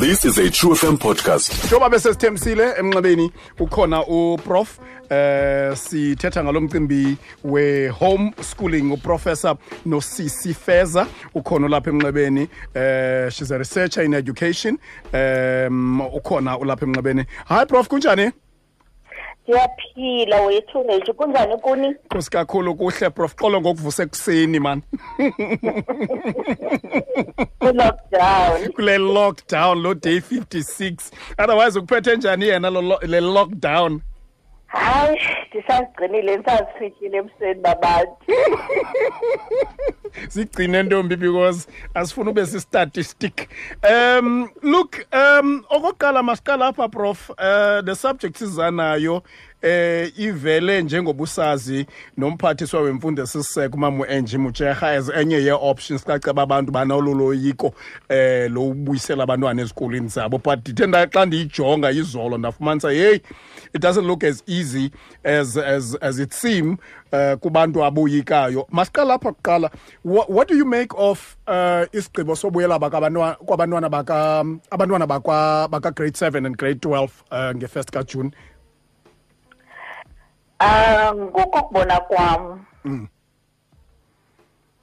This 0.00 0.24
is 0.24 0.38
a 0.38 0.48
True 0.50 0.70
FM 0.74 0.96
podcast. 0.98 1.64
Njoba 1.66 1.88
bese 1.88 2.08
emnxebeni 2.26 3.32
ukhona 3.60 4.04
uprof 4.06 4.78
eh 5.10 5.74
sithetha 5.74 6.40
mcimbi 6.44 7.16
we 7.42 7.88
home 7.88 8.32
schooling 8.40 8.92
uprofessor 8.92 9.56
Nosisi 9.86 10.54
Feza 10.54 11.04
ukhona 11.34 11.66
lapha 11.68 11.90
emnxebeni 11.90 12.48
eh 12.76 13.28
she's 13.30 13.50
a 13.50 13.58
researcher 13.58 14.02
in 14.04 14.14
education 14.14 14.78
um 15.12 16.00
ukhona 16.18 16.56
ulapha 16.58 16.84
emnxebeni. 16.86 17.26
Hi 17.48 17.64
prof 17.64 17.88
kunjani? 17.88 18.32
siyaphila 19.48 20.40
wethu 20.42 20.84
nethu 20.84 21.14
kunjani 21.14 21.56
kuni 21.56 21.88
nkosi 21.88 22.30
kakhulu 22.30 22.74
kuhle 22.74 23.10
prof 23.10 23.34
xolo 23.34 23.60
ngokuvusa 23.60 24.02
ekuseni 24.02 24.60
mani 24.60 24.82
kule-lockdown 27.60 28.68
kule 28.76 28.98
lockdown 28.98 29.78
lo 29.82 29.94
day 29.94 30.18
56 30.18 31.12
otherwise 31.38 31.78
ukuphethe 31.78 32.16
njani 32.16 32.44
yena 32.48 32.70
le 33.06 33.20
lockdown 33.20 34.00
hayi 34.66 35.20
ndisasigqinile 35.50 36.36
ndisazifihile 36.36 37.18
ebusweni 37.18 37.60
babantu 37.60 38.16
sigcine 40.38 40.82
ntombi 40.86 41.16
because 41.16 41.66
asifuna 41.94 42.30
ube 42.30 42.46
si-statistic 42.46 43.48
um 43.90 44.46
look 44.62 44.96
um 45.12 45.64
okokuqala 45.70 46.22
masiqala 46.22 46.66
apha 46.70 46.88
prof 46.88 47.30
uh, 47.30 47.36
the 47.84 47.94
subject 47.94 48.36
sizanayo 48.38 49.22
eh 49.62 50.12
ivele 50.18 50.82
njengobusazi 50.82 51.86
nomphathiswa 52.16 52.80
wemfundo 52.80 53.26
sisiseko 53.26 53.76
umamu 53.76 54.04
enji 54.06 54.38
mutsherha 54.38 54.90
as 54.90 55.08
enye 55.08 55.36
yee-options 55.36 56.04
xaceba 56.06 56.42
abantu 56.42 56.72
banalo 56.72 57.14
loyiko 57.14 57.74
eh 58.08 58.50
lowubuyisela 58.52 59.22
abantwana 59.22 59.62
ezikolweni 59.62 60.08
zabo 60.08 60.38
but 60.38 60.68
ndithe 60.78 61.06
xa 61.12 61.26
ndiyijonga 61.26 61.90
izolo 61.90 62.38
ndafumanisa 62.38 62.92
yeyi 62.92 63.20
it 63.74 63.82
doesn't 63.82 64.06
look 64.06 64.24
as 64.24 64.44
easy 64.46 64.90
as, 65.24 65.56
as, 65.56 65.96
as 66.00 66.18
it 66.18 66.32
seem 66.32 66.76
uh, 67.12 67.34
kubantu 67.40 67.84
aboyikayo 67.84 68.66
masiqala 68.70 69.14
apha 69.14 69.32
kuqala 69.32 69.70
what, 70.04 70.28
what 70.28 70.48
do 70.48 70.56
you 70.56 70.66
make 70.66 70.94
of 70.96 71.36
uh, 71.48 71.82
isigqibo 71.98 72.36
sobuyela 72.36 72.78
kwabantwana 72.78 73.86
abantwana 74.70 75.88
grade 75.90 76.18
7 76.18 76.46
and 76.46 76.56
grade 76.56 76.80
12 76.88 77.02
uh, 77.32 77.56
nge-first 77.56 77.90
kajune 77.90 78.30
mina 81.14 81.26
ngokubona 81.26 81.96
kwami 82.08 82.60
mm. 82.84 83.04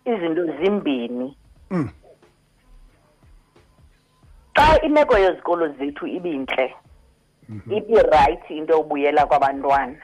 izinto 0.06 0.42
zimbini 0.58 1.28
mm. 1.70 1.88
xa 4.58 4.68
imeko 4.88 5.16
yezikolo 5.18 5.68
zethu 5.78 6.06
ibintle 6.08 6.76
mhm. 7.50 7.70
ibi 7.78 7.94
right 8.14 8.44
into 8.50 8.74
yobuyela 8.74 9.22
kwabantwana 9.30 10.02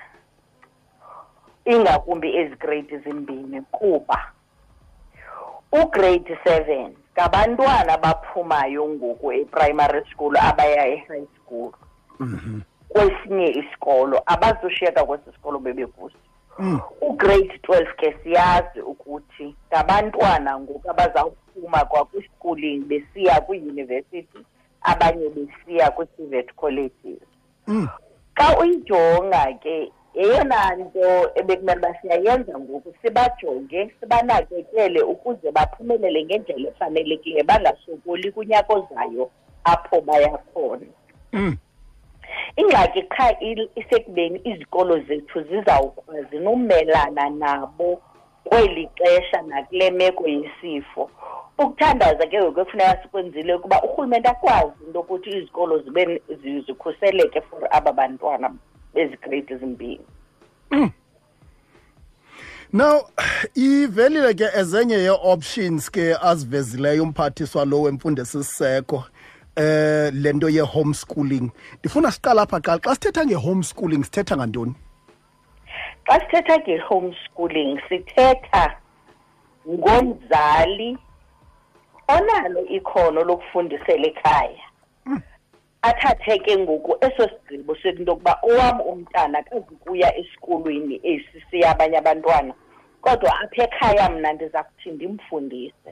ingakumbi 1.71 2.27
ezigrade 2.41 2.95
zimbini 3.03 3.61
kuba 3.73 4.19
ugrade 5.71 6.33
7 6.45 6.91
ngabantwana 7.15 7.93
baphumayo 8.03 8.83
ngoku 8.93 9.27
eprimary 9.41 10.01
school 10.11 10.33
abaya 10.49 10.83
e-high 10.95 11.27
school 11.41 11.71
mm 12.19 12.37
-hmm. 12.45 12.61
kwesinye 12.93 13.47
isikolo 13.59 14.17
abazushiyeka 14.33 15.01
kwesi 15.07 15.29
sikolo 15.35 15.57
bebekuso 15.65 16.17
mm. 16.63 16.77
ugrade 17.09 17.55
twelve 17.63 17.91
ke 17.99 18.07
siyazi 18.23 18.79
ukuthi 18.91 19.47
ngabantwana 19.67 20.51
ngoku 20.61 20.87
abazawuphuma 20.93 21.79
kwakwischooling 21.89 22.79
besiya 22.89 23.35
kwiiyunivesithi 23.45 24.39
abanye 24.91 25.27
besiya 25.35 25.85
kwi-civet 25.95 26.47
colleges 26.59 27.21
mm. 27.67 27.85
xa 28.37 28.47
uyijonga 28.61 29.43
ke 29.63 29.77
yeyona 30.17 30.59
nto 30.81 31.07
ebekumele 31.39 31.79
uba 31.79 31.91
siyayenza 32.01 32.53
ngoku 32.61 32.89
sibajonge 33.01 33.81
sibanakekele 33.99 34.99
ukuze 35.13 35.47
baphumelele 35.55 36.19
ngendlela 36.25 36.67
efanelekileyo 36.73 37.43
bangasokoli 37.49 38.27
kunyaka 38.35 38.75
zayo 38.93 39.23
apho 39.71 39.97
bayakhona 40.07 40.85
mm. 41.33 41.55
ingxaki 42.57 43.01
qha 43.03 43.25
isekubeni 43.75 44.41
izikolo 44.43 44.99
zethu 44.99 45.41
zizawukwazi 45.43 46.39
nomelana 46.39 47.29
nabo 47.29 48.01
kweli 48.43 48.89
xesha 48.97 49.41
nakule 49.41 49.91
meko 49.91 50.27
yesifo 50.27 51.09
ukuthandaza 51.59 52.25
ke 52.27 52.37
ngoku 52.39 52.59
efuneka 52.59 53.01
sikwenzile 53.03 53.53
ukuba 53.53 53.83
urhulumente 53.83 54.29
akwazi 54.29 54.83
into 54.85 54.99
okuthi 54.99 55.29
izikolo 55.37 55.77
zibe 55.79 56.21
zikhuseleke 56.67 57.41
for 57.41 57.67
aba 57.71 57.93
bantwana 57.93 58.53
bezigreyidi 58.93 59.55
zimbini 59.55 60.01
hmm. 60.69 60.91
now 62.73 63.01
ivelile 63.55 64.33
ke 64.33 64.47
ezenye 64.55 64.95
yee-options 64.95 65.89
ke 65.91 66.15
azivezileyo 66.21 67.03
umphathiswa 67.03 67.65
lo 67.65 67.81
wemfundo 67.81 68.21
esisiseko 68.21 69.03
eh 69.57 70.11
lento 70.13 70.47
ye 70.49 70.61
homeschooling 70.61 71.51
ndifuna 71.79 72.11
siqala 72.11 72.41
apha 72.41 72.59
qala 72.63 72.79
xa 72.85 72.93
sithetha 72.95 73.21
nge 73.27 73.35
homeschooling 73.43 74.03
sithetha 74.03 74.35
ngantoni 74.37 74.73
xa 76.07 76.15
sithetha 76.19 76.55
nge 76.61 76.75
homeschooling 76.89 77.75
sithetha 77.89 78.65
ngomzali 79.79 80.89
onalo 82.15 82.61
ikhono 82.77 83.19
lokufundisela 83.27 84.05
ekhaya 84.11 84.63
hmm. 85.05 85.19
athathe 85.89 86.33
ke 86.45 86.53
ngoku 86.63 86.91
eso 87.07 87.23
sigqibo 87.29 87.75
sekunto 87.81 88.11
yokuba 88.11 88.33
owam 88.51 88.77
umntana 88.91 89.39
kazukuya 89.49 90.07
esikolweni 90.19 90.95
esi 91.11 91.37
siyabanye 91.49 91.97
abantwana 91.99 92.53
kodwa 93.03 93.31
apha 93.43 93.63
ekhaya 93.67 94.09
mna 94.09 94.33
ndiza 94.33 94.63
kuthi 94.63 94.89
ndimfundise 94.95 95.89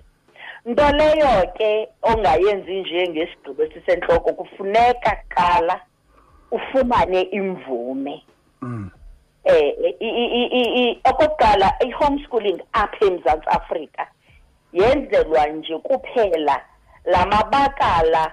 nto 0.65 0.91
leyo 0.91 1.29
ke 1.57 1.87
ongayenzi 2.09 2.73
nje 2.81 3.01
ngesigqibo 3.07 3.63
esisentloko 3.63 4.29
kufuneka 4.33 5.11
kuqala 5.15 5.75
ufumane 6.51 7.21
imvume 7.37 8.15
mm. 8.61 8.91
eh, 9.43 9.75
eh 9.99 10.97
okokuqala 11.09 11.67
i-homeschooling 11.87 12.59
apha 12.81 13.03
eMzantsi 13.07 13.49
Afrika 13.57 14.03
yenzelwa 14.77 15.43
nje 15.55 15.75
kuphela 15.87 16.55
lamabakala 17.11 18.23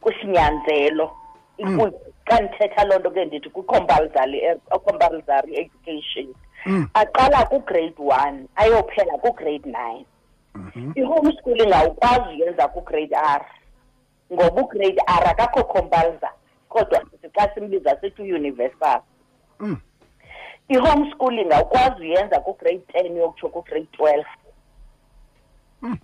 kwisinyanzelo 0.00 1.06
mm. 1.60 1.76
xa 2.28 2.34
ndithetha 2.44 2.82
loo 2.88 2.98
nto 3.00 3.10
ke 3.14 3.22
ndithi 3.28 3.48
kwi-compulsory 3.52 4.38
e, 5.56 5.60
education 5.60 6.34
mm. 6.66 6.84
aqala 7.02 7.38
kugrade 7.52 7.94
one 8.10 8.44
ayophela 8.62 9.12
kugrade 9.20 9.68
nine 9.70 10.06
i-homeschooling 10.98 11.66
mhm. 11.66 11.74
awukwazi 11.80 12.26
uyenza 12.34 12.64
kugrade 12.74 13.14
r 13.38 13.42
ngoba 14.32 14.58
ugrade 14.64 15.00
r 15.18 15.22
akakho 15.32 15.60
compulsory 15.74 16.28
kodwa 16.72 16.98
sithi 17.10 17.28
xa 17.34 17.44
simbiza 17.54 17.90
sithi 18.00 18.22
universal 18.40 19.00
i-homeschooling 20.74 21.44
mm. 21.44 21.52
awukwazi 21.56 21.98
uyenza 22.06 22.36
kugrade 22.46 22.78
ten 22.90 23.06
yokutsho 23.20 23.46
kugrade 23.54 23.86
twelve 23.96 24.28
mm. 25.84 25.96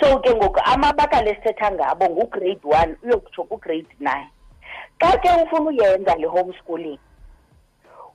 so 0.00 0.06
ke 0.22 0.30
ngoku 0.38 0.60
amabakala 0.72 1.28
esithetha 1.32 1.68
ngabo 1.76 2.04
ngugrade 2.12 2.60
one 2.78 2.92
uyokutsho 3.04 3.42
kugrade 3.50 3.92
nine 4.06 4.28
xa 5.00 5.08
ke 5.22 5.28
ufuna 5.44 5.68
uyenza 5.72 6.12
le 6.20 6.26
homeschooling 6.34 6.98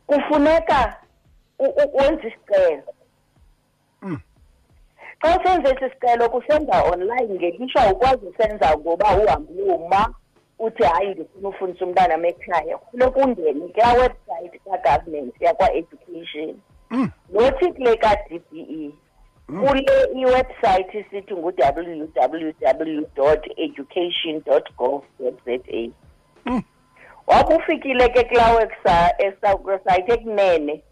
kufuneka 0.07 0.79
wenze 1.95 2.27
isicelo 2.31 2.91
mm. 4.07 4.19
xa 5.23 5.35
usenza 5.39 5.69
esi 5.69 5.89
sicelo 5.89 6.29
kusenza 6.29 6.84
online 6.84 7.34
ngelitsha 7.34 7.91
ukwazi 7.94 8.25
usenza 8.25 8.78
ngoba 8.78 9.06
uhambe 9.18 9.53
uyoma 9.63 10.13
uthi 10.59 10.83
hayi 10.83 11.09
ndifuna 11.09 11.50
ufundisa 11.50 11.86
umntana 11.86 12.18
mekhaya 12.18 12.77
kufuneka 12.77 13.19
ungene 13.19 13.53
kulaa 13.68 13.94
websayithi 13.94 14.59
kagovernment 14.59 15.33
yakwa-education 15.42 16.56
mm. 16.89 17.09
nothi 17.31 17.71
kule 17.74 17.97
ka-dbe 17.97 18.92
mm. 19.47 19.68
kule 19.68 19.86
iwebsayithi 20.15 21.00
isithi 21.00 21.33
ngu-www 21.33 22.53
education 23.57 24.44
gov 24.77 25.03
za 25.19 25.59
mm. 26.45 26.62
wakufikile 27.27 28.09
ke 28.09 28.24
kulaa 28.24 28.53
websayithi 28.56 30.13
ekunene 30.13 30.83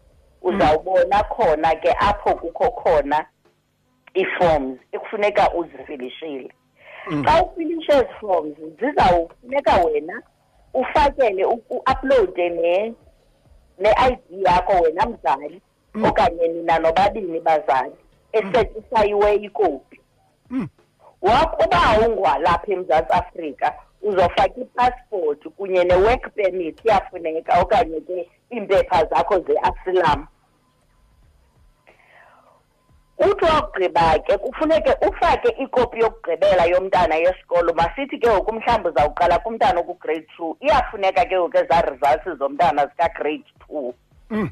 uzawubona 0.42 1.22
khona 1.24 1.74
ke 1.74 1.90
apho 2.08 2.34
kukho 2.34 2.70
khona 2.70 3.26
i-forms 4.20 4.78
ekufuneka 4.94 5.54
uzifilishile 5.54 6.48
mm. 7.10 7.24
xa 7.24 7.44
ufilishe 7.44 7.92
ezi 7.92 8.08
forms 8.20 8.54
zizawufuneka 8.80 9.84
wena 9.84 10.22
ufakele 10.74 11.44
uuploade 11.46 12.48
ne 12.48 12.94
ne-id 13.78 14.18
yakho 14.30 14.72
wena 14.82 15.06
mzali 15.06 15.60
mm. 15.94 16.04
okanye 16.04 16.48
nina 16.48 16.78
nobabini 16.78 17.40
bazali 17.40 17.92
mm. 17.98 18.32
esetisayiweyo 18.54 19.38
ikopi 19.40 20.00
wakuba 21.22 21.82
awungwalapha 21.82 22.72
emzantsi 22.72 23.12
afrika 23.12 23.74
uzofaka 24.02 24.56
ipasipoti 24.60 25.48
kunye 25.48 25.84
ne-work 25.84 26.30
permit 26.34 26.84
iyafuneka 26.84 27.60
okanye 27.62 28.00
ke 28.00 28.30
iimpepha 28.52 29.04
zakho 29.04 29.38
ze-asilam 29.46 30.26
uthi 33.30 33.44
wakugqiba 33.44 34.06
ke 34.26 34.34
kufuneke 34.44 34.92
ufake 35.08 35.48
ikopi 35.64 35.96
yokugqibela 36.02 36.64
yomntana 36.72 37.14
yesikolo 37.24 37.70
masithi 37.80 38.18
ke 38.18 38.26
ngoku 38.28 38.50
mhlawumbi 38.56 38.88
uzawuqala 38.90 39.36
kumntana 39.44 39.78
oku-grade 39.82 40.26
two 40.36 40.56
iyafuneka 40.66 41.22
ke 41.30 41.34
ngoku 41.38 41.56
ezaa 41.62 41.80
results 41.90 42.26
zomntana 42.40 42.82
zika-grade 42.90 43.44
two 43.62 43.94
mm. 44.34 44.48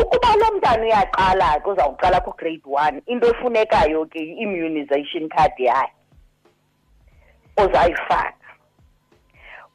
ukuba 0.00 0.30
lo 0.40 0.46
mntana 0.56 0.82
uyaqala 0.86 1.48
ke 1.62 1.68
uzawuqala 1.70 2.18
ku-grade 2.26 2.62
one 2.66 2.96
into 3.06 3.26
efunekayo 3.30 4.00
ke 4.10 4.18
i-immunization 4.26 5.28
card 5.30 5.52
yakhe 5.68 5.92
ozayifaka 7.62 8.32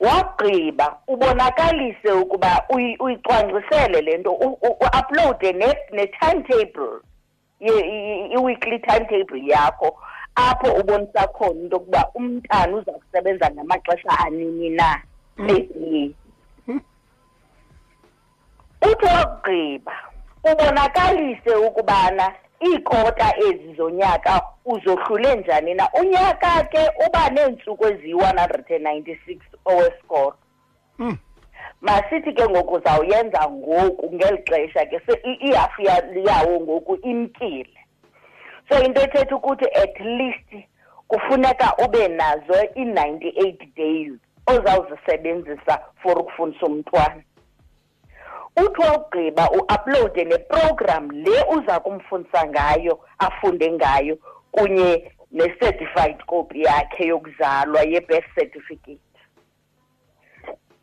wagqiba 0.03 0.87
ubonakalise 1.07 2.11
ukuba 2.23 2.51
uyicwangcisele 3.03 4.01
le 4.01 4.13
nto 4.19 4.31
uaplowude 4.67 5.49
ne-timetable 5.91 6.99
i-weekly 7.65 8.77
timetable 8.79 9.37
yakho 9.47 9.95
apho 10.35 10.73
ubonisa 10.73 11.27
khona 11.27 11.59
into 11.61 11.75
yokuba 11.77 12.01
umntana 12.13 12.75
uza 12.77 12.91
kusebenza 12.91 13.51
ngamaxesha 13.51 14.11
anini 14.19 14.69
na 14.69 15.01
eye 15.49 15.69
hmm. 15.75 16.11
hmm. 16.67 16.79
uthi 18.91 19.05
wakugqiba 19.05 19.93
ubonakalise 20.51 21.55
ukubana 21.67 22.25
iikota 22.67 23.27
ezi 23.47 23.73
zonyaka 23.73 24.41
uzohlule 24.65 25.35
njani 25.35 25.73
na 25.73 25.85
unyaka 26.01 26.51
ke 26.71 26.83
uba 27.07 27.23
neentsuku 27.33 27.83
eziyi-one 27.91 28.39
hundred 28.41 28.67
and 28.75 28.83
ninety-six 28.87 29.39
owesikolo 29.65 30.35
masithi 31.93 32.31
ke 32.37 32.45
ngoku 32.51 32.77
zawuyenza 32.85 33.41
ngoku 33.61 34.05
ngeli 34.15 34.37
xesha 34.49 34.81
ke 34.91 34.97
ihafu 35.47 35.79
yawo 36.27 36.55
ngoku 36.65 36.93
imkile 37.11 37.77
so 38.69 38.73
into 38.85 38.99
ethetha 39.05 39.35
ukuthi 39.37 39.65
at 39.81 39.93
least 40.17 40.51
kufuneka 41.11 41.67
ube 41.85 42.03
nazo 42.19 42.53
i-ninety-eight 42.81 43.61
days 43.79 44.13
ozawuzisebenzisa 44.51 45.73
for 46.03 46.13
ukufundisa 46.21 46.65
umntwana 46.71 47.21
uthi 48.65 48.79
wawugqiba 48.85 49.43
uaplode 49.57 50.21
neprogram 50.31 51.05
le 51.23 51.37
uza 51.55 51.75
kumfundisa 51.85 52.41
ngayo 52.53 52.93
afunde 53.27 53.67
ngayo 53.77 54.15
kunye 54.55 54.89
ne-certified 55.35 56.17
copy 56.31 56.57
yakhe 56.67 57.03
yokuzalwa 57.11 57.79
ye-birth 57.91 58.29
certificate 58.35 58.99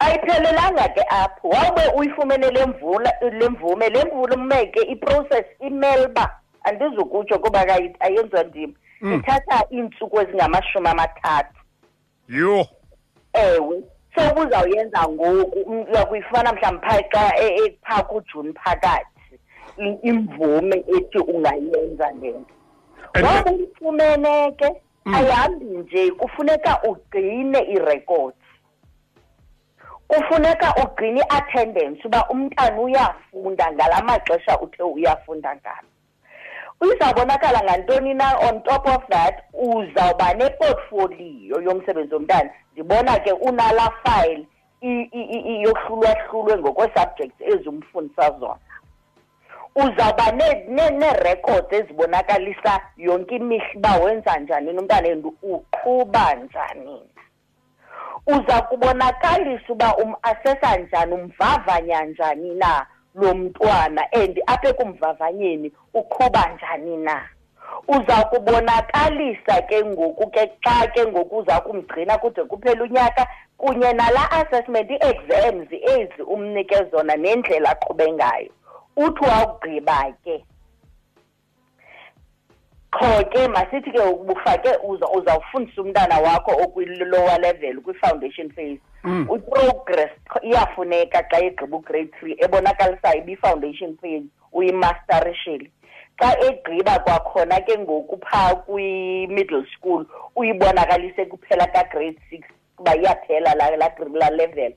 ayiphelelanga 0.04 0.84
ke 0.88 1.02
apho 1.10 1.48
wawube 1.48 1.80
uyifumene 1.96 2.50
le 2.50 2.66
mvula 2.66 3.12
le 3.32 3.48
mvume 3.48 3.88
le 3.88 4.04
mvula 4.04 4.36
mmeke 4.36 4.80
iprocess 4.92 5.46
imele 5.68 6.06
uba 6.06 6.26
andizukutsho 6.68 7.38
kuba 7.38 7.60
ayenziwa 8.04 8.42
ndim 8.48 8.70
mm. 9.04 9.12
ithatha 9.16 9.56
iintsuku 9.74 10.14
ezingamashumi 10.22 10.88
amathathu 10.94 11.58
yho 12.38 12.60
ewe 13.46 13.76
so 14.14 14.20
ubuzawuyenza 14.32 15.00
ngoku 15.12 15.58
uyakuyifumana 15.92 16.50
mhlawumbi 16.52 16.84
phaa 16.86 17.02
xa 17.12 17.24
e, 17.44 17.66
e, 17.66 17.78
phaa 17.86 18.02
kujuni 18.08 18.52
phakathi 18.64 19.38
imvume 20.10 20.76
ethi 20.96 21.18
ungayenza 21.32 22.06
le 22.22 22.30
nto 23.14 23.26
wabuyifumene 23.28 24.32
ke 24.60 24.68
mm. 25.04 25.14
ayihambi 25.14 25.64
nje 25.78 26.02
kufuneka 26.18 26.70
ugcine 26.90 27.58
irekhodi 27.76 28.36
kufuneka 30.20 30.74
ugcine 30.84 31.20
i-attendance 31.20 32.00
uba 32.04 32.20
umntana 32.32 32.80
uyafunda 32.86 33.64
ngala 33.72 33.96
maxesha 34.08 34.52
uthe 34.64 34.82
uyafunda 34.96 35.50
ngalo 35.58 35.90
izawubonakala 36.94 37.58
ngantoni 37.66 38.12
na 38.20 38.28
on 38.46 38.54
top 38.66 38.84
of 38.94 39.02
that 39.12 39.34
uzawuba 39.72 40.28
neportfolio 40.40 41.56
yomsebenzi 41.66 42.12
womntana 42.16 42.50
ndibona 42.72 43.12
ke 43.24 43.32
unala 43.48 43.86
file 44.02 44.42
yohlulwahlulwe 45.66 46.54
ngokwee-subjects 46.60 47.40
ezimfundisa 47.52 48.24
zona 48.40 48.64
uzawuba 49.82 50.26
neerecords 51.00 51.70
ezibonakalisa 51.78 52.72
yonke 53.06 53.34
imihla 53.40 53.74
uba 53.96 54.04
wenza 54.04 54.32
njani 54.42 54.70
nomntana 54.76 55.08
and 55.14 55.24
uqhuba 55.30 56.24
njani 56.44 56.96
uza 58.38 58.62
kubonakalisa 58.62 59.64
uba 59.72 59.96
umasesa 59.96 60.76
njani 60.76 61.14
umvavanya 61.14 62.04
njani 62.04 62.54
na 62.54 62.86
lo 63.20 63.30
mntwana 63.40 64.02
and 64.20 64.34
apha 64.52 64.66
ekumvavanyeni 64.72 65.68
uqhuba 66.00 66.42
njani 66.54 66.94
na 67.06 67.16
uza 67.94 68.18
kubonakalisa 68.30 69.54
ke 69.68 69.78
ngoku 69.90 70.24
ke 70.34 70.44
xa 70.64 70.76
ke 70.94 71.02
ngoku 71.10 71.34
uza 71.40 71.56
kumgcina 71.64 72.14
kude 72.22 72.42
kuphela 72.50 72.82
unyaka 72.86 73.22
kunye 73.60 73.90
nala 73.98 74.22
assessment 74.38 74.88
ii-exams 74.94 75.68
ezi 75.94 76.22
umnike 76.34 76.78
zona 76.90 77.14
nendlela 77.22 77.68
aqhube 77.74 78.06
ngayo 78.16 78.50
uthi 79.04 79.22
wakugqiba 79.30 79.96
ke 80.24 80.36
qho 82.90 83.06
ke 83.32 83.48
masithi 83.48 83.90
ke 83.92 84.02
ubufake 84.02 84.70
uzawufundisa 85.14 85.82
umntana 85.82 86.18
wakho 86.18 86.50
okwi-lower 86.50 87.38
level 87.38 87.78
kwi-foundation 87.86 88.50
phase 88.50 88.80
mm. 89.04 89.26
i-progress 89.34 90.10
iyafuneka 90.42 91.22
xa 91.30 91.38
egqiba 91.38 91.76
ugrade 91.76 92.10
three 92.20 92.34
ebonakalisayo 92.44 93.18
ibi-foundation 93.22 93.94
phase 94.00 94.24
uyimasterishile 94.52 95.70
xa 96.18 96.34
egqiba 96.48 96.98
kwakhona 96.98 97.60
ke 97.60 97.78
ngoku 97.78 98.18
phaa 98.26 98.54
kwi-middle 98.54 99.64
school 99.78 100.06
uyibonakalise 100.36 101.24
kuphela 101.24 101.66
kagrade 101.66 102.18
six 102.30 102.40
kuba 102.76 102.96
iyaphela 102.96 103.54
laa 103.54 104.30
level 104.30 104.72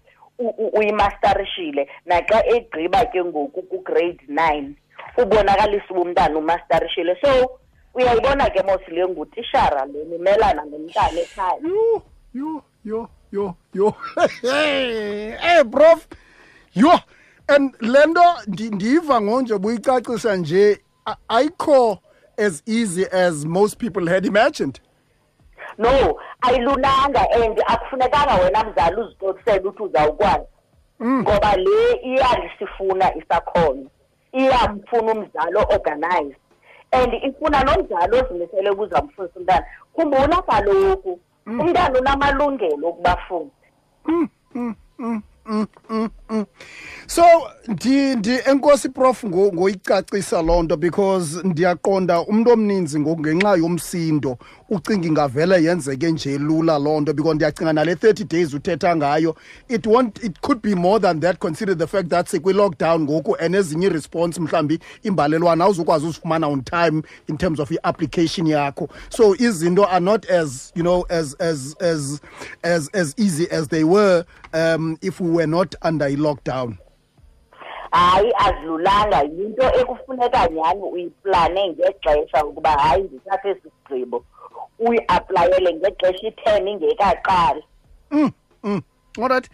uyimasterishile 0.74 1.89
naxa 2.06 2.45
egqiba 2.45 3.06
ke 3.06 3.24
ngoku 3.25 3.62
kugrade 3.62 4.21
nine 4.27 4.74
ubonakalise 5.18 5.86
ubumntana 5.89 6.38
umasterishile 6.38 7.18
so 7.25 7.60
uyayibona 7.94 8.50
ke 8.50 8.63
mosi 8.63 8.92
leyo 8.92 9.10
ngutishara 9.10 9.86
le 9.86 10.04
nimelana 10.06 10.66
nomntana 10.66 11.19
ekhaya 11.19 11.60
yo 11.62 12.04
yo 12.34 12.63
yo 12.84 13.00
yo 13.32 13.56
yo 13.74 13.96
hey 14.41 15.63
prof 15.72 16.08
yo 16.74 17.00
and 17.48 17.74
lento 17.82 18.24
ndiva 18.48 19.22
ngonje 19.22 19.58
buyicacisa 19.58 20.36
nje 20.36 20.79
ayikho 21.29 21.98
as 22.38 22.63
easy 22.65 23.06
as 23.12 23.46
most 23.46 23.77
people 23.77 24.08
had 24.10 24.25
imagined 24.25 24.79
no 25.77 26.20
ayilunanga 26.41 27.25
and 27.36 27.58
akufunekanga 27.67 28.36
wena 28.44 28.63
mzali 28.63 29.01
uzitotisele 29.01 29.70
uthi 29.70 29.84
uzawukwazi 29.84 30.46
mm. 31.00 31.22
ngoba 31.22 31.56
le 31.56 31.94
iyasifuna 32.03 33.15
isakhono 33.15 33.88
iyamfuna 34.32 35.12
umzali 35.12 35.58
organized 35.70 36.36
and 36.93 37.13
ifuna 37.13 37.63
nomzali 37.63 38.17
ozimisele 38.19 38.69
ukuze 38.69 38.95
amfundise 38.95 39.39
umntana 39.39 39.65
khumbula 39.95 40.41
kaloku 40.50 41.19
mm. 41.45 41.59
umntana 41.59 42.00
unamalungelo 42.00 42.88
okubafunde 42.89 43.53
mm, 44.05 44.27
mm, 45.00 46.09
enkosi 47.86 48.90
prof 48.90 49.24
ngoyicacisa 49.25 50.42
loo 50.42 50.63
nto 50.63 50.78
because 50.78 51.40
ndiyaqonda 51.44 52.22
umntu 52.22 52.52
omninzi 52.54 53.00
ngenxa 53.00 53.58
yomsindo 53.60 54.38
ucinga 54.70 55.08
ingavele 55.08 55.63
yenzeke 55.63 56.12
nje 56.12 56.38
lula 56.38 56.78
loo 56.80 57.02
nto 57.02 57.13
because 57.13 57.36
ndiyacinga 57.36 57.74
nale 57.74 57.94
30 57.96 58.28
days 58.30 58.54
uthetha 58.54 58.96
ngayo 58.96 59.36
it 59.70 59.86
won't 59.88 60.24
it 60.24 60.40
could 60.42 60.62
be 60.62 60.75
more 60.75 61.00
than 61.00 61.20
that 61.20 61.38
consider 61.40 61.75
the 61.75 61.88
fact 61.88 62.08
that 62.10 62.28
sikwi-lockdown 62.28 63.02
ngoku 63.02 63.36
and 63.40 63.56
ezinye 63.56 63.88
iresponse 63.88 64.40
mhlawumbi 64.42 64.80
imbalelwana 65.04 65.63
awuzukwazi 65.63 66.06
uzifumana 66.06 66.48
on 66.48 66.63
time 66.63 67.04
in 67.28 67.38
terms 67.38 67.60
of 67.60 67.72
i-application 67.72 68.48
yakho 68.48 68.90
so 69.10 69.36
izinto 69.36 69.86
are 69.90 70.04
not 70.06 70.30
as 70.30 70.72
you 70.75 70.84
know 70.84 71.06
as 71.10 71.36
as 71.40 71.75
as 71.82 72.22
as 72.63 72.90
as 72.96 73.13
easy 73.18 73.48
as 73.52 73.68
they 73.68 73.84
were 73.84 74.24
um 74.54 74.98
if 75.02 75.20
we 75.22 75.28
were 75.32 75.48
not 75.48 75.75
under 75.82 76.08
i-lockdown 76.08 76.78
hayi 78.00 78.31
adlulanga 78.45 79.19
yinto 79.38 79.65
ekufuneka 79.81 80.39
nyhani 80.50 80.83
uyiplane 80.93 81.62
ngexesha 81.71 82.39
ukuba 82.47 82.71
hayi 82.83 83.03
ndithathe 83.03 83.50
esi 83.51 83.62
sigqibo 83.73 84.17
uyiaplayele 84.85 85.69
ngexesha 85.77 86.25
i-ten 86.29 86.63
ingekaqali 86.71 87.62
mm, 88.12 88.29
mm. 88.67 88.81
Alright. 89.22 89.48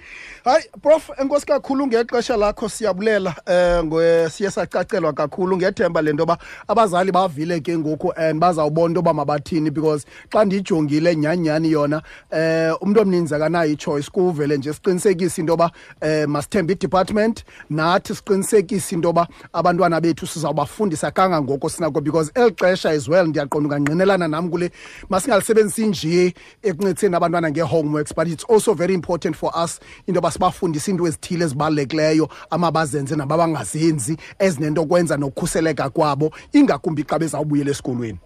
Hayi 0.45 0.63
prof 0.83 1.09
enkosi 1.17 1.45
kakhulu 1.45 1.87
ngexesha 1.87 2.37
lakho 2.37 2.69
siyabulela 2.69 3.35
eh 3.45 4.29
siye 4.31 4.51
sacacelwa 4.51 5.13
kakhulu 5.13 5.57
ngethemba 5.57 6.01
lento 6.01 6.25
ba 6.25 6.37
abazali 6.67 7.11
bavile 7.11 7.59
ke 7.59 7.77
ngoku 7.77 8.13
and 8.15 8.39
bazawubona 8.39 8.87
into 8.97 9.01
mabathini 9.01 9.69
because 9.73 10.05
xa 10.31 10.45
ndijongile 10.45 11.15
nyanyani 11.15 11.71
yona 11.71 12.01
eh 12.31 12.71
umuntu 12.81 13.01
omninzi 13.01 13.35
akanayo 13.35 13.71
ichoice 13.71 14.09
kuvele 14.11 14.57
nje 14.57 14.73
siqinisekise 14.73 15.41
into 15.41 15.57
ba 15.57 15.71
eh 16.01 16.25
masithembe 16.27 16.73
idepartment 16.73 17.43
nathi 17.69 18.15
siqinisekise 18.15 18.95
into 18.95 19.11
ba 19.11 19.27
abantwana 19.53 20.01
bethu 20.01 20.27
sizawubafundisa 20.27 21.11
kangangoko 21.11 21.69
sinako 21.69 21.99
because 22.01 22.31
eli 22.35 22.51
xesha 22.55 22.89
as 22.91 23.09
well 23.09 23.27
ndiyaqonda 23.27 23.69
ungangqinelana 23.75 24.27
nam 24.27 24.49
kule 24.49 24.71
masingalisebenzisi 25.09 25.87
nje 25.87 26.33
ekuncediseni 26.63 27.15
abantwana 27.15 27.51
ngee-homeworks 27.51 28.15
but 28.15 28.27
it's 28.27 28.45
also 28.49 28.73
very 28.73 28.93
important 28.93 29.35
for 29.35 29.48
for 29.49 29.57
us 29.57 29.79
into 30.07 30.21
basibafundisa 30.21 30.89
into 30.91 31.07
ezithile 31.07 31.45
ezibalulekileyo 31.45 32.29
amabazenze 32.49 33.15
nababangazenzi 33.15 34.17
ezinento 34.39 34.85
kwenza 34.85 35.17
nokukhuseleka 35.17 35.89
kwabo 35.89 36.31
ingakumbi 36.53 37.03
xa 37.03 37.19
bezawubuyela 37.19 37.71
esikolweni 37.71 38.19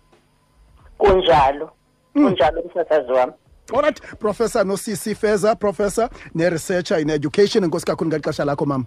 kunjalo 0.98 1.70
hmm. 2.14 2.24
kunjalo 2.28 2.62
umsasazi 2.62 3.12
wami 3.12 3.34
Alright, 3.74 4.02
Professor 4.20 4.66
Nosisi 4.66 5.16
Feza, 5.16 5.56
Professor 5.56 6.10
ne-researcher 6.36 7.00
in 7.00 7.10
education. 7.10 7.64
Enkosi 7.64 7.86
kakhulu 7.86 8.10
ngexesha 8.10 8.46
lakho 8.46 8.66
mama. 8.66 8.86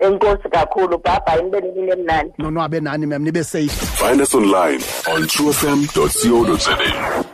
Enkosi 0.00 0.48
kakhulu 0.50 0.98
baba, 0.98 1.42
nibe 1.42 1.60
nemini 1.60 1.90
emnani. 1.90 2.32
Nonwabe 2.38 2.80
nani 2.80 3.06
ma'am, 3.06 3.22
nibe 3.22 3.44
safe. 3.44 3.68
Find 3.70 4.20
us 4.20 4.34
online 4.34 4.82
on 5.06 5.26
truefm.co.za. 5.28 7.25